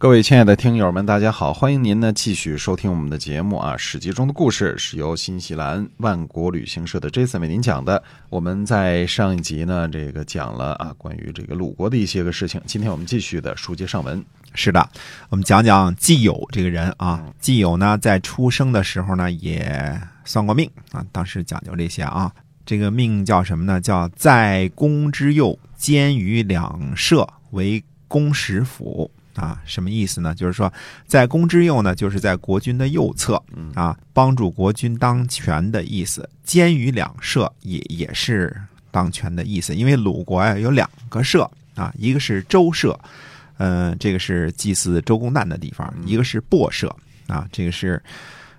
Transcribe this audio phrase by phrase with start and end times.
[0.00, 8.02] 各位亲爱的听友们，大家好，欢迎您呢继续收听我们的节目啊，《史记》中的故事是由新西兰万国旅行社的 Jason 为您讲的。
[8.30, 14.24] 我们在上一集呢，这个讲了啊关于这个鲁国的一些个事情，今天我们继续的书接上文。
[14.54, 14.88] 是的，
[15.28, 17.22] 我们讲讲季友这个人啊。
[17.38, 22.32] 季友呢，在出生的时候呢，也算过命啊，当时讲究这些啊。
[22.64, 23.78] 这个命叫什么呢？
[23.78, 29.10] 叫在公之右，兼于两舍，为公使府。
[29.34, 30.34] 啊，什么意思呢？
[30.34, 30.72] 就是说，
[31.06, 33.42] 在公之右呢，就是在国君的右侧，
[33.74, 36.28] 啊，帮助国君当权的意思。
[36.44, 38.54] 监于两社，也也是
[38.90, 39.74] 当权的意思。
[39.74, 42.98] 因为鲁国呀有两个社啊，一个是周社，
[43.58, 46.94] 嗯，这个是祭祀周公旦的地方；一个是薄社
[47.28, 48.02] 啊，这个是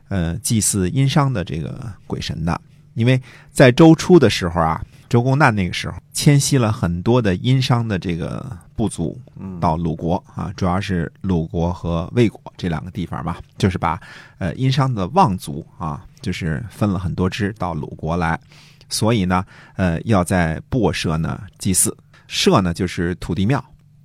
[0.07, 2.59] 呃祭祀殷商的这个鬼神的。
[2.93, 4.83] 因为在周初的时候啊。
[5.11, 9.19] 周公旦那个时候迁徙了很多的殷商的这个部族
[9.59, 13.99] 到鲁国啊，主要是鲁国和魏国这两个地方吧，就是把
[14.37, 18.39] 呃殷商的望族啊，就是分了很多支到鲁国来，
[18.87, 19.43] 所以呢，
[19.75, 21.93] 呃，要在薄社呢祭祀，
[22.25, 23.61] 社呢就是土地庙。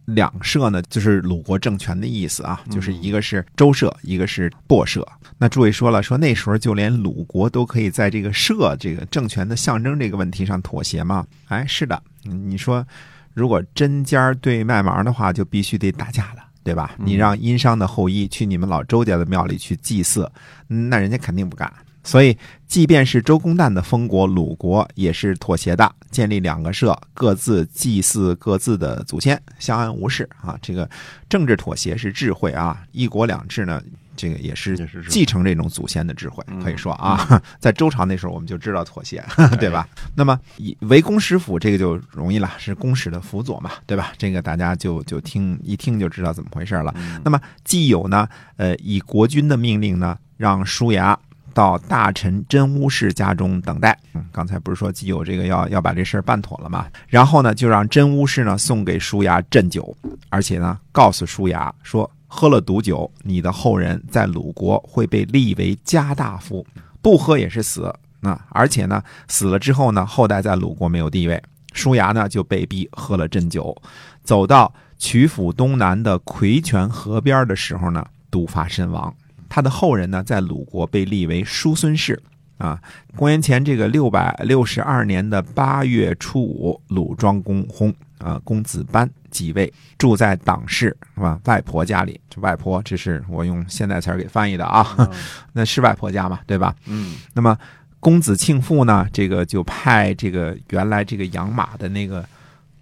[0.06, 5.06] 两社呢，就是鲁国政权的意思啊，就是一个是周社，一个是薄社。
[5.38, 11.26] 那诸位说了，说那时候就连鲁国都可以在这个社这个政权的象征这个问题上妥协吗？
[11.48, 12.02] 哎，是的。
[12.22, 12.86] 你说，
[13.34, 16.94] 如果针尖对麦芒的话，就必须得打架了，对吧？
[16.98, 20.30] 你让殷商的后裔去你们老周家的庙里去祭祀，
[20.68, 21.72] 那人家肯定不干。
[22.06, 30.56] 所以，即便是周公旦的封国鲁国，也是妥协的，建立两个社，各自祭祀各自的祖先，相安无事啊。
[30.62, 30.88] 这个
[31.28, 33.82] 政治妥协是智慧啊，一国两制呢，
[34.14, 39.24] 这个也是继承这种祖先的智慧，可以说啊， 在周朝那时候我们就知道妥协，
[39.58, 39.88] 对吧？
[40.14, 44.12] 那么以为公使府这个就容易了，是公使的辅佐嘛，对吧？
[44.16, 46.94] 这个大家就就听一听就知道怎么回事了。
[47.24, 48.28] 那么既有呢，
[48.58, 51.18] 呃，以国君的命令呢，让叔牙。
[51.56, 53.98] 到大臣真乌氏家中等待。
[54.12, 56.86] 嗯，刚才不是说既有这个要要把这事儿办妥了吗？
[57.08, 59.96] 然后呢，就让真乌氏呢送给舒牙鸩酒，
[60.28, 66.66] 而且呢告诉舒牙说，喝了毒酒，你的后人在鲁国会被立为家大夫，
[67.00, 67.90] 不喝也是死。
[68.20, 71.42] 那而且呢，死了之后呢，后代在鲁国没有地位。
[71.72, 73.74] 舒牙呢就被逼喝了鸩酒，
[74.22, 79.14] 走到曲阜东南的葵泉河边的时候呢，毒发身亡。
[79.48, 82.22] 他的后人呢，在鲁国被立为叔孙氏。
[82.58, 82.80] 啊，
[83.14, 91.38] 公元前这个六百六十二年的八月初五，鲁庄公薨，啊，公子班即位，住在党氏是吧？
[91.44, 95.06] 外婆家里，这外婆，这是我用现代词儿给翻译的啊，
[95.52, 96.74] 那是外婆家嘛，对吧？
[96.86, 97.16] 嗯。
[97.34, 97.54] 那么
[98.00, 102.26] 公子庆父呢，这个就派这个原来这个养马的那个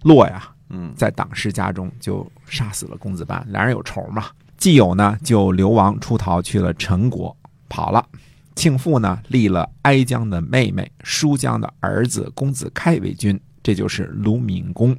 [0.03, 4.27] 洛呀，嗯，在党氏家中就杀死了公子班，俩人有仇嘛。
[4.57, 7.35] 季友呢，就流亡出逃去了陈国，
[7.69, 8.05] 跑了。
[8.55, 14.95] 庆父呢，立了哀姜的妹妹舒姜的儿子公子开为君，这就是鲁闵公。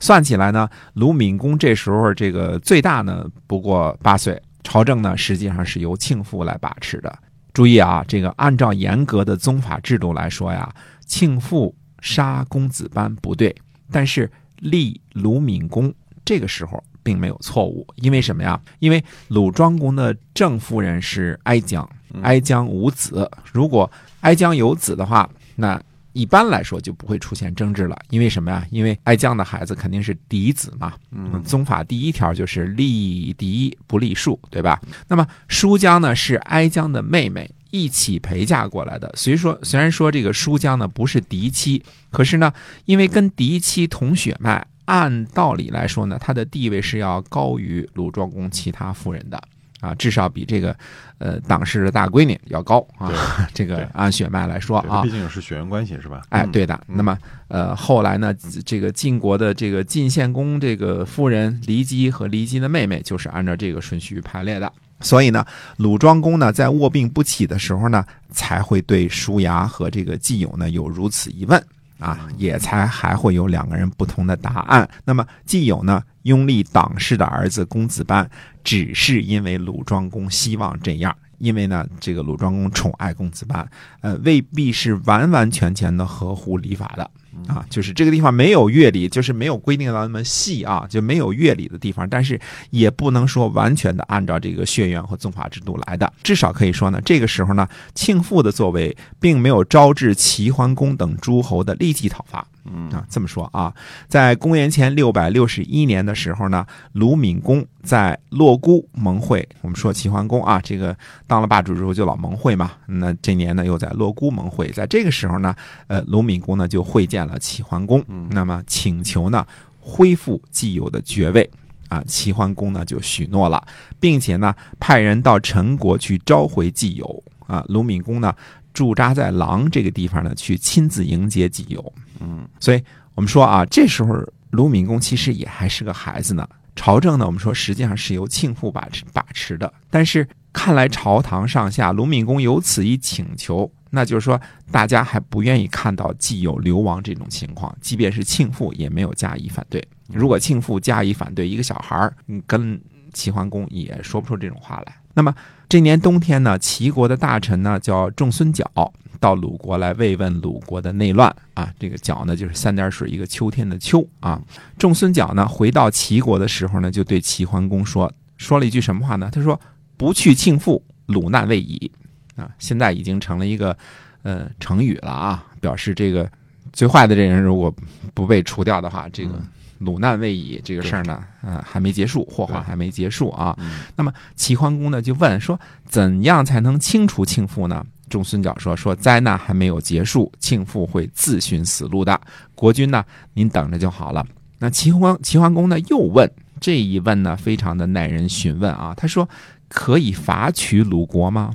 [0.00, 7.18] 算起来呢，鲁闵公这时候这个最大呢不过八岁，朝政呢实际上是由庆父来把持的。
[7.52, 10.74] 注意啊，这个按照严格的宗法制度来说呀，
[11.04, 13.54] 庆父杀公子班不对，
[13.90, 15.92] 但是立鲁闵公
[16.24, 16.82] 这个时候。
[17.06, 18.60] 并没有错误，因为什么呀？
[18.80, 21.88] 因为鲁庄公的正夫人是哀姜，
[22.20, 23.30] 哀姜无子。
[23.52, 23.88] 如果
[24.22, 25.80] 哀姜有子的话，那
[26.12, 27.96] 一般来说就不会出现争执了。
[28.10, 28.66] 因为什么呀？
[28.72, 30.94] 因为哀姜的孩子肯定是嫡子嘛。
[31.12, 34.82] 嗯，宗法第一条就是立嫡不立庶，对吧？
[35.06, 39.08] 那么舒姜呢是哀姜的妹妹，一起陪嫁过来的。
[39.14, 42.52] 所以说，虽然说这个舒姜呢不是嫡妻，可是呢，
[42.84, 44.66] 因为跟嫡妻同血脉。
[44.86, 49.40] 按道理来说呢，他的地位是要高于鲁庄公其他夫人的
[49.80, 50.74] 啊，至少比这个
[51.18, 53.12] 呃党氏的大闺女要高啊。
[53.52, 56.22] 这个按血脉来说啊，毕竟是血缘关系是吧？
[56.30, 56.80] 哎，对的。
[56.86, 57.16] 那么
[57.48, 58.34] 呃，后来呢，
[58.64, 64.72] 这个晋国的这个晋献公这个夫人骊姬和骊姬的妹妹，就是按照这个顺序排列的。
[65.00, 65.44] 所以呢，
[65.76, 71.62] 鲁庄公呢在卧病不起的时候呢，才会对叔牙和这个季友呢有如此一问。
[71.98, 74.88] 啊，也才还会有两个人不同的答案。
[75.04, 78.28] 那么，既有呢，拥立党氏的儿子公子班，
[78.62, 83.66] 只是因为鲁庄公希望这样，因为呢，这个鲁庄公宠爱公子班，
[84.00, 87.10] 呃，未必是完完全全的合乎礼法的
[87.46, 92.40] 啊，就是这个地方没有乐理，就是没有规定到那么细啊，就没有乐理的地方，但是
[92.70, 102.46] 也不能说完全的按照这个血缘和宗法制度来的，至少可以说呢，这个时候呢，庆父的作为并没有招致齐桓公等诸侯的立即讨伐。
[102.72, 103.72] 嗯啊，这么说啊，
[104.08, 109.48] 在公元前六百六十一年的时候呢，鲁闵公在洛姑盟会。
[109.60, 110.96] 我们说齐桓公啊，这个
[111.26, 112.72] 当了霸主之后就老盟会嘛。
[112.86, 115.54] 那这年呢，又在洛姑盟会，在这个时候呢，
[115.86, 119.46] 呃，鲁闵公呢就会见了齐桓公，那么请求呢
[119.80, 121.48] 恢复既有的爵位。
[121.88, 123.64] 啊，齐桓公呢就许诺了，
[124.00, 127.22] 并且呢派人到陈国去召回季友。
[127.46, 128.34] 啊，鲁闵公呢
[128.76, 131.92] 驻扎在狼这个地方呢，去亲自迎接己友。
[132.20, 132.82] 嗯，所以
[133.14, 134.14] 我们说啊，这时候
[134.50, 136.46] 鲁敏公其实也还是个孩子呢。
[136.74, 139.72] 朝政呢，我们说实际上是由庆父把持把持的。
[139.88, 144.38] 但是看来朝堂上下，鲁敏公有此一请求，那就是说
[144.70, 149.82] 大家还不愿意看到既有流亡这种情况，即便是庆父也没有加以反对。
[150.08, 152.78] 如果庆父加以反对，一个小孩儿嗯跟
[153.14, 154.94] 齐桓公也说不出这种话来。
[155.16, 155.34] 那么
[155.66, 158.70] 这年冬天呢，齐国的大臣呢叫仲孙角
[159.18, 161.72] 到鲁国来慰问鲁国的内乱啊。
[161.78, 164.38] 这个角呢就是三点水一个秋天的秋啊。
[164.76, 169.30] 仲孙角呢回到齐国的时候呢，就对齐桓公说说了一句什么话呢？
[169.32, 169.58] 他说
[169.96, 171.90] ：“不去庆父，鲁难未已。”
[172.36, 173.74] 啊，现在已经成了一个
[174.22, 176.30] 呃成语了啊，表示这个
[176.74, 177.74] 最坏的这人如果
[178.12, 179.42] 不被除掉的话，这个
[179.78, 183.54] 鲁难未已这个事儿呢，呃，还没结束，祸患还没结束啊。
[183.58, 187.84] 嗯那么齐桓公呢就问说，怎样才能清除庆父呢？
[188.08, 192.20] 仲孙角说：“说灾难还没有结束，庆父会自寻死路的。
[192.54, 194.24] 国君呢，您等着就好了。”
[194.60, 196.30] 那齐桓齐桓公呢又问，
[196.60, 198.94] 这一问呢非常的耐人寻问啊。
[198.96, 199.28] 他说
[199.68, 201.50] ：“可以伐取鲁国吗？”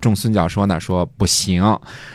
[0.00, 1.62] 仲孙角说呢，说不行，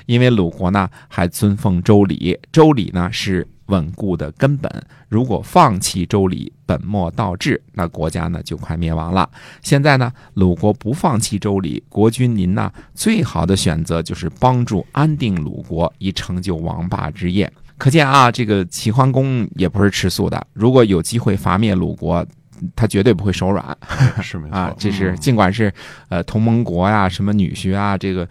[0.07, 4.71] 因为鲁国呢还尊奉周礼，周礼呢是稳固的根本。
[5.09, 9.29] 如果放弃周礼，本末倒置，那国家呢就快灭亡了。
[9.61, 17.51] 现在呢，鲁国不放弃周礼，国君您呢最好的选择就是帮助安定鲁国，以成就王霸之业。
[17.77, 22.25] 可见啊，这个齐桓公也不是吃素的，如果有机会伐灭鲁国。
[22.73, 23.77] 他绝对不会手软
[24.23, 24.73] 是没错啊！
[24.77, 25.71] 这是嗯尽管是
[26.07, 28.25] 呃同盟国呀、什么女婿啊，这个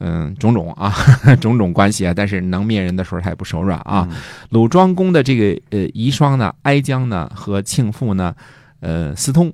[0.00, 0.94] 嗯种种啊
[1.40, 4.06] 种种关系啊，但是能灭人的时候他也不手软啊。
[4.10, 4.16] 嗯
[4.50, 8.34] 鲁庄公的这个呃遗孀呢，哀姜呢和庆父呢，
[8.80, 9.52] 呃私通，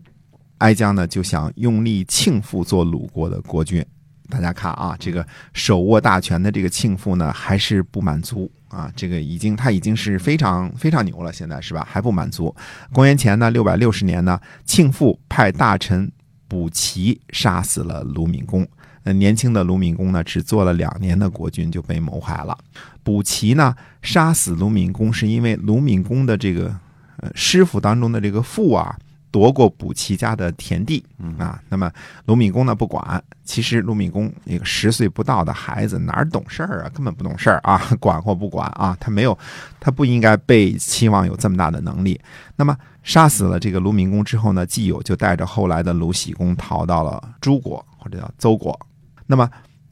[0.58, 3.85] 哀姜呢就想拥立庆父做鲁国的国君。
[4.31, 8.90] 大家看啊，这个手握大权的这个庆父呢，还是不满足啊。
[8.97, 11.87] 这个已经他已经是非常非常牛了，现在是吧？
[11.88, 12.55] 还不满足。
[12.93, 16.11] 公元前呢六百六十年呢，庆父派大臣
[16.49, 18.67] 卜齐杀死了鲁闵公。
[19.05, 22.56] 呃，年轻的卢敏公呢，只做了两年的国君就被谋害了。
[23.03, 26.75] 补齐呢杀死卢敏公，是因为卢敏公的这个
[27.19, 28.97] 呃师傅当中的这个父啊，
[29.31, 31.05] 夺过补齐家的田地
[31.39, 31.61] 啊。
[31.69, 31.91] 那么
[32.25, 39.39] 卢敏公呢不管，其实卢敏公一个十岁不到的孩子哪儿懂事儿啊，根本不懂事儿啊， 管或不管啊，他没有，
[39.79, 42.19] 他不应该被期望有这么大的能力。
[42.57, 48.81] 那么杀死了这个鲁闵公之后呢，季友就带着后来的卢喜公逃到了诸国或者叫邹国。
[49.26, 49.49] 那么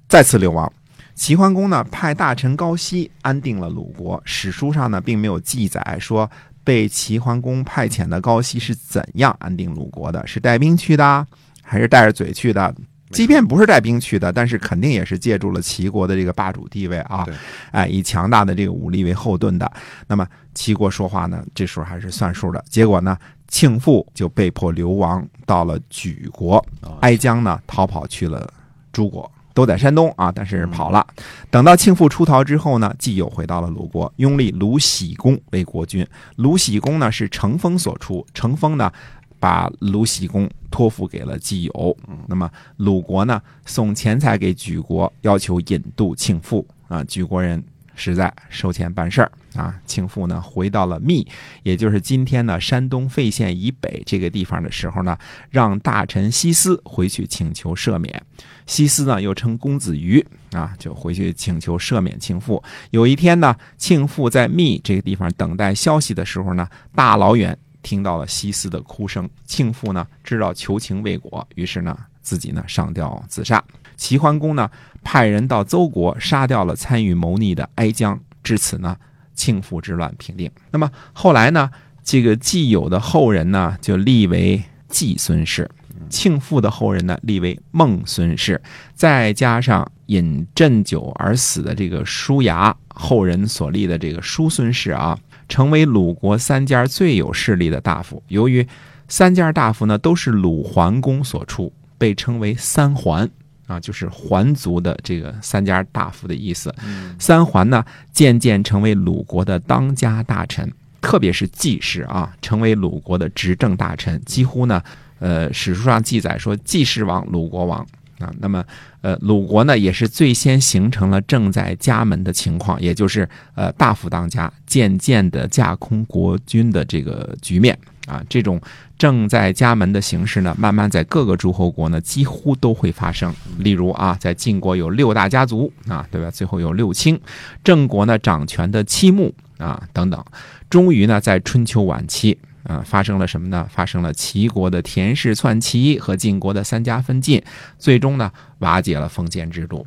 [0.08, 0.70] 再次流亡，
[1.14, 4.20] 齐桓公呢派大臣高息安定了鲁国。
[4.24, 6.30] 史书上呢并没有记载说
[6.64, 11.26] 被齐桓公派遣的高息是怎样安定鲁国的，是带兵去的，
[11.62, 12.74] 还是带着嘴去的？
[13.10, 17.34] 即便不是带兵去的，但是肯定也是借助了齐国的这个霸主地位啊对，
[17.70, 19.70] 哎，以强大的这个武力为后盾的。
[20.06, 22.64] 那么齐国说话呢，这时候还是算数的。
[22.70, 28.50] 结果呢，庆父就被迫流亡到了莒国，啊哀姜呢逃跑去了
[28.92, 31.06] 诸国，都在山东啊，但是跑了。
[31.50, 36.06] 等到庆父出逃之后呢，季友回到了鲁国，拥立鲁喜公为国君。
[36.36, 38.92] 鲁喜公呢是程风所出，程风呢
[39.40, 41.96] 把鲁喜公托付给了季友。
[42.26, 47.62] 那么鲁国呢送钱财给莒国，要求引渡庆父啊，莒国人。
[47.94, 51.26] 实在收钱办事儿啊，庆父呢回到了密，
[51.62, 55.16] 也就是今天呢山东费县以北这个地方的时候呢，
[55.50, 58.22] 让大臣西斯回去请求赦免。
[58.66, 62.62] 西斯呢又称公子瑜啊，就回去请求赦免庆父。
[62.90, 69.28] 有一天呢，庆父在密这个地方等待消息的时候呢，大老远听到了西斯的哭声。
[69.44, 73.62] 庆父呢知道求情未果，于是呢自己呢上吊自杀。
[73.96, 74.70] 齐桓公呢
[75.04, 78.96] 派人到邹国杀掉了参与谋逆的哀姜，至此呢
[79.34, 80.50] 庆父之乱平定。
[80.70, 81.70] 那么后来呢，
[82.02, 85.68] 这个季友的后人呢就立为季孙氏。
[86.10, 88.60] 庆父的后人呢立为孟孙氏，
[88.94, 98.22] 再加上饮鸩酒而死的这个叔牙后人所立的这个叔孙氏啊，成为鲁国三家最有势力的大夫。
[98.28, 98.66] 由于
[99.08, 101.72] 三家大夫呢都是鲁桓公所出，
[102.02, 103.30] 被称为三桓。
[103.68, 106.74] 啊，就是桓族的这个三家大夫的意思。
[107.18, 107.82] 三桓呢，
[108.12, 114.20] 渐渐成为鲁国的当家大臣，特别是季氏啊，成为鲁国的执政大臣。
[114.26, 114.82] 几乎呢，
[115.20, 117.80] 呃，史书上记载说季氏王，鲁国王
[118.18, 118.30] 啊。
[118.40, 118.62] 那么，
[119.00, 128.22] 呃，鲁国呢，也是最先形成了正在家门的情况，也就是呃，大夫当家，渐渐的架空国君的这个局面啊。
[128.28, 128.60] 这种
[128.98, 133.34] 正在家门的形式呢，慢慢在各个诸侯国呢，几乎都会发生。
[133.58, 136.30] 例如啊，在晋国有六大家族啊，对吧？
[136.30, 137.20] 最后有六卿，
[137.64, 140.24] 郑国呢掌权的七穆啊等等。
[140.70, 143.68] 终于呢，在春秋晚期啊，发生了什么呢？
[143.70, 147.42] 发生了齐国的田氏篡齐和晋国的三家分晋，
[147.78, 149.86] 最终呢，瓦解了封建制度。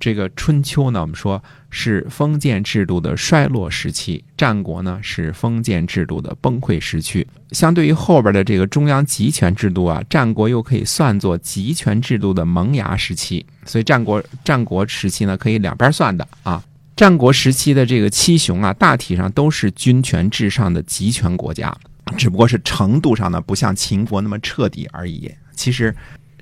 [0.00, 1.42] 这个春秋呢，我们说
[1.76, 7.26] 是封建制度的衰落时期；战国呢是封建制度的崩溃时期。
[7.50, 13.44] 相对于后边的这个中央集权制度啊，战国又可以算作集权制度的萌芽时期。
[13.64, 16.62] 所以战国战国时期呢，可以两边算的啊。
[16.94, 21.76] 战国时期的这个七雄啊，大体上都是君权至上的集权国家，
[22.16, 25.28] 只不过是程度上呢，不像秦国那么彻底而已。
[25.56, 25.92] 其实。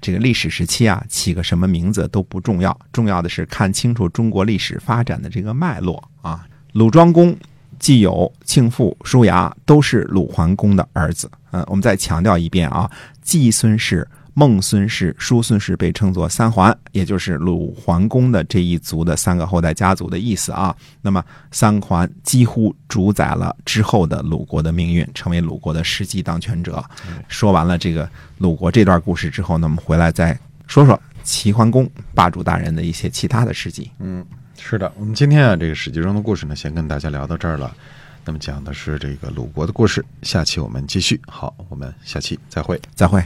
[0.03, 6.45] 这个历史时期啊，起个什么名字都不重要，重要的是看清楚中国历史发展的这个脉络啊。
[6.73, 7.35] 鲁庄公、
[7.79, 11.31] 季友、庆父、叔牙都是鲁桓公的儿子。
[11.53, 12.91] 嗯，我们再强调一遍啊，
[13.23, 14.07] 季孙氏。
[14.35, 20.75] 孟孙氏、叔孙氏被称作三桓，也就是鲁桓公的这一族的三个后代家族的意思啊。
[21.01, 26.83] 那么三桓几乎主宰了之后的鲁国的命运，成为鲁国的实际当权者。
[27.29, 28.09] 说完了这个
[28.39, 33.91] 鲁国这段故事之后，那么回来再说说齐桓公霸主大人的一些其他的事迹。
[33.99, 34.25] 嗯，
[34.59, 37.75] 是的，我们今天啊这个史记中的故事呢，先跟大家聊到这儿了。
[38.25, 41.21] 那么讲的是这个鲁国的故事，下期我们继续。
[41.27, 43.21] 好，我们下期再会，再会。